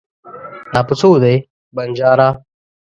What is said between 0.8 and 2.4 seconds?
په څو دی؟ بنجاره